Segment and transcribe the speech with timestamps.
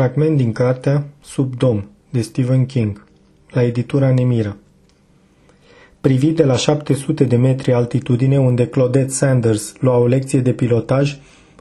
[0.00, 3.04] Fragment din cartea Sub dom de Stephen King,
[3.50, 4.56] la editura Nemira.
[6.00, 11.18] Privit de la 700 de metri altitudine unde Claudette Sanders lua o lecție de pilotaj,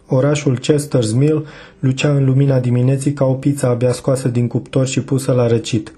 [0.07, 1.47] orașul Chester's Mill
[1.79, 5.93] lucea în lumina dimineții ca o pizza abia scoasă din cuptor și pusă la răcit.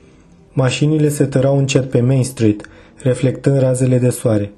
[0.54, 2.70] Mașinile se tărau încet pe Main Street,
[3.04, 4.52] reflectând razele de soare.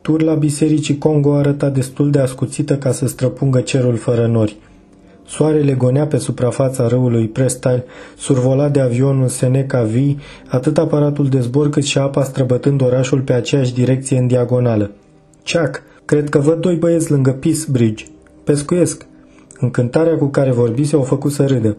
[0.00, 4.56] Turla bisericii Congo arăta destul de ascuțită ca să străpungă cerul fără nori–
[5.26, 7.84] Soarele gonea pe suprafața râului Prestyle,
[8.16, 9.94] survolat de avionul Seneca V,
[10.48, 14.90] atât aparatul de zbor cât și apa străbătând orașul pe aceeași direcție în diagonală.
[15.52, 18.04] Chuck, cred că văd doi băieți lângă Peace Bridge.
[18.44, 19.06] Pescuiesc.
[19.58, 21.76] Încântarea cu care vorbise o făcut să râdă.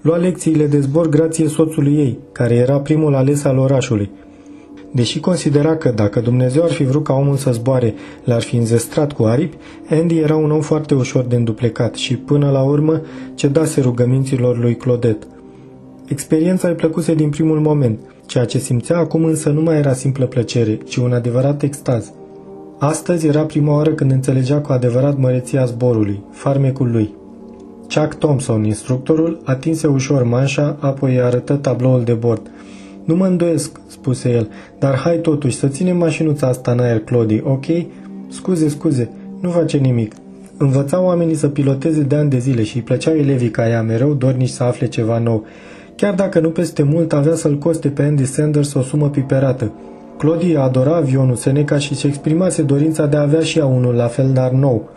[0.00, 4.10] Lua lecțiile de zbor grație soțului ei, care era primul ales al orașului–
[4.90, 9.12] Deși considera că dacă Dumnezeu ar fi vrut ca omul să zboare, l-ar fi înzestrat
[9.12, 9.56] cu aripi,
[9.90, 13.00] Andy era un om foarte ușor de înduplecat și, până la urmă,
[13.34, 15.26] cedase rugăminților lui Clodet.
[16.06, 20.26] Experiența îi plăcuse din primul moment, ceea ce simțea acum însă nu mai era simplă
[20.26, 22.12] plăcere, ci un adevărat extaz.
[22.78, 27.14] Astăzi era prima oară când înțelegea cu adevărat măreția zborului, farmecul lui.
[27.94, 32.50] Chuck Thompson, instructorul, atinse ușor manșa, apoi arătă tabloul de bord–
[33.06, 37.40] nu mă îndoiesc, spuse el, dar hai totuși să ținem mașinuța asta în aer, Clody,
[37.44, 37.64] ok?
[38.28, 40.12] Scuze, scuze, nu face nimic.
[40.58, 44.14] Învăța oamenii să piloteze de ani de zile și îi plăceau elevii ca ea mereu
[44.14, 45.44] dornici să afle ceva nou.
[45.96, 49.72] Chiar dacă nu peste mult avea să-l coste pe Andy Sanders o sumă piperată.
[50.18, 54.06] Clody adora avionul Seneca și se exprimase dorința de a avea și ea unul la
[54.06, 54.88] fel, dar nou.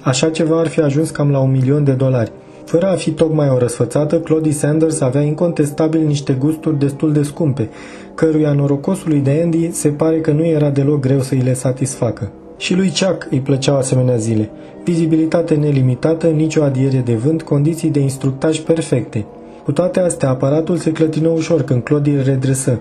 [0.00, 2.32] Așa ceva ar fi ajuns cam la un milion de dolari.
[2.68, 7.68] Fără a fi tocmai o răsfățată, Claudie Sanders avea incontestabil niște gusturi destul de scumpe,
[8.14, 12.30] căruia norocosului de Andy se pare că nu era deloc greu să îi le satisfacă.
[12.56, 14.50] Și lui Chuck îi plăceau asemenea zile.
[14.84, 19.26] Vizibilitate nelimitată, nicio adiere de vânt, condiții de instructaj perfecte.
[19.64, 22.80] Cu toate astea, aparatul se clătină ușor când Claudie îl redresă.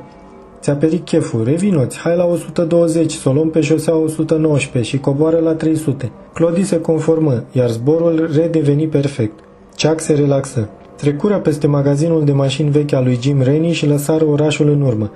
[0.61, 5.37] Ți-a perit cheful, revinoți, hai la 120, să o luăm pe șosea 119 și coboară
[5.37, 6.11] la 300.
[6.33, 9.39] Clodii se conformă, iar zborul redeveni perfect.
[9.81, 10.69] Chuck se relaxă.
[10.95, 15.11] Trecură peste magazinul de mașini vechi al lui Jim Rainey și lăsară orașul în urmă.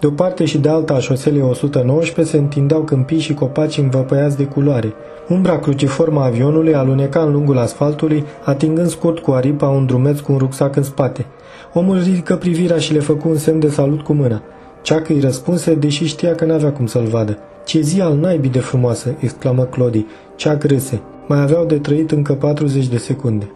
[0.00, 4.36] De o parte și de alta a șoselei 119 se întindeau câmpii și copaci învăpăiați
[4.36, 4.92] de culoare.
[5.28, 10.32] Umbra cruciformă a avionului aluneca în lungul asfaltului, atingând scurt cu aripa un drumeț cu
[10.32, 11.26] un rucsac în spate.
[11.72, 14.42] Omul ridică privirea și le făcu un semn de salut cu mâna.
[14.82, 17.38] Ceacă îi răspunse, deși știa că n-avea cum să-l vadă.
[17.64, 20.06] Ce zi al naibii de frumoasă!" exclamă Clody.
[20.36, 21.00] Ceac râse.
[21.26, 23.50] Mai aveau de trăit încă 40 de secunde.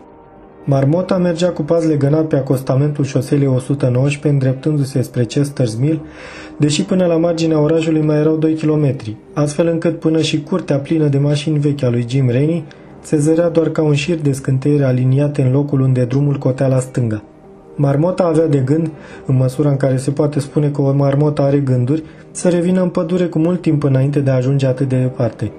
[0.64, 6.00] Marmota mergea cu pas legănat pe acostamentul șoselei 119, îndreptându-se spre Chester's Mill,
[6.56, 8.94] deși până la marginea orașului mai erau 2 km,
[9.34, 12.64] astfel încât până și curtea plină de mașini vechi a lui Jim Rainey
[13.02, 16.78] se zărea doar ca un șir de scânteiere aliniate în locul unde drumul cotea la
[16.78, 17.22] stânga.
[17.76, 18.90] Marmota avea de gând,
[19.26, 22.88] în măsura în care se poate spune că o marmotă are gânduri, să revină în
[22.88, 25.52] pădure cu mult timp înainte de a ajunge atât de departe.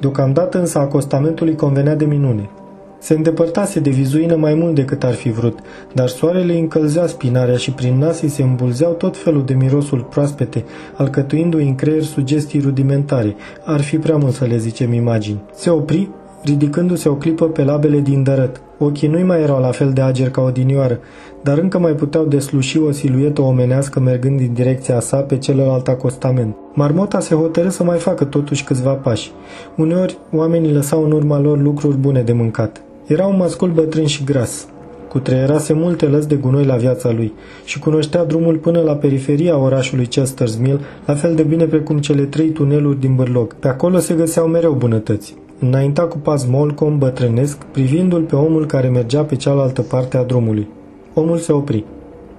[0.00, 2.50] Deocamdată însă acostamentului convenea de minune.
[2.98, 5.58] Se îndepărtase de vizuină mai mult decât ar fi vrut,
[5.94, 10.64] dar soarele încălzea spinarea și prin nas se îmbulzeau tot felul de mirosul proaspete,
[10.96, 13.36] alcătuindu-i în creier sugestii rudimentare.
[13.64, 15.40] Ar fi prea mult să le zicem imagini.
[15.54, 16.08] Se opri,
[16.44, 18.60] ridicându-se o clipă pe labele din dărăt.
[18.78, 20.98] Ochii nu mai erau la fel de ageri ca odinioară,
[21.42, 26.56] dar încă mai puteau desluși o siluetă omenească mergând din direcția sa pe celălalt acostament.
[26.74, 29.32] Marmota se hotărâ să mai facă totuși câțiva pași.
[29.76, 32.82] Uneori, oamenii lăsau în urma lor lucruri bune de mâncat.
[33.08, 34.66] Era un mascul bătrân și gras.
[35.08, 37.32] Cutreierase multe lăți de gunoi la viața lui
[37.64, 42.22] și cunoștea drumul până la periferia orașului Chester's Mill, la fel de bine precum cele
[42.22, 43.54] trei tuneluri din bârlog.
[43.54, 45.34] Pe acolo se găseau mereu bunătăți.
[45.58, 50.68] Înainta cu pas molcom bătrânesc, privindu-l pe omul care mergea pe cealaltă parte a drumului.
[51.14, 51.84] Omul se opri.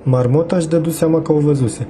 [0.04, 1.88] Marmota își dădu seama că o văzuse.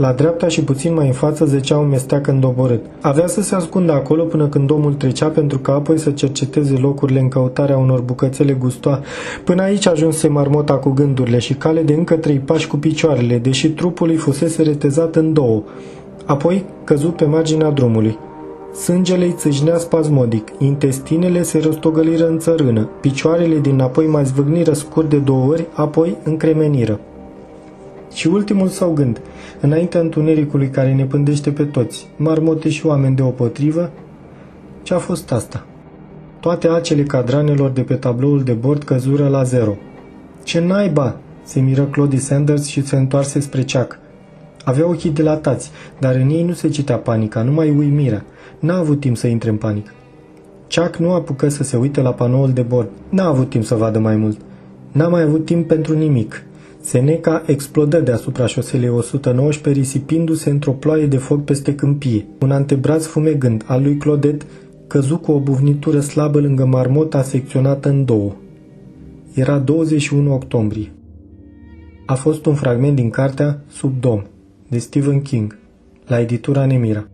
[0.00, 2.84] La dreapta și puțin mai în față zecea un mesteac îndoborât.
[3.00, 7.20] Avea să se ascundă acolo până când omul trecea pentru că apoi să cerceteze locurile
[7.20, 9.00] în căutarea unor bucățele gustoa.
[9.44, 13.68] Până aici ajunse marmota cu gândurile și cale de încă trei pași cu picioarele, deși
[13.70, 15.62] trupul îi fusese retezat în două.
[16.24, 18.18] Apoi căzut pe marginea drumului.
[18.74, 25.08] Sângele îi țâșnea spasmodic, intestinele se rostogăliră în țărână, picioarele din apoi mai zvâgniră scurt
[25.10, 27.00] de două ori, apoi încremeniră.
[28.12, 29.20] Și ultimul său gând,
[29.60, 33.90] înaintea întunericului care ne pândește pe toți, marmote și oameni deopotrivă,
[34.82, 35.66] ce a fost asta?
[36.40, 39.76] Toate acele cadranelor de pe tabloul de bord căzură la zero.
[40.42, 41.16] Ce naiba!
[41.42, 43.98] se miră Claudie Sanders și se întoarse spre ceac.
[44.64, 48.24] Avea ochii dilatați, dar în ei nu se citea panica, numai uimirea.
[48.58, 49.92] N-a avut timp să intre în panică.
[50.74, 52.88] Chuck nu apucă să se uite la panoul de bord.
[53.08, 54.40] N-a avut timp să vadă mai mult.
[54.92, 56.44] N-a mai avut timp pentru nimic.
[56.80, 62.26] Seneca explodă deasupra șoselei 119, risipindu-se într-o ploaie de foc peste câmpie.
[62.40, 64.46] Un antebraz fumegând al lui Clodet
[64.86, 68.32] căzu cu o buvnitură slabă lângă marmota secționată în două.
[69.34, 70.92] Era 21 octombrie.
[72.06, 74.22] A fost un fragment din cartea Sub dom,
[74.68, 75.58] de Stephen King,
[76.06, 77.08] la editura Nemira.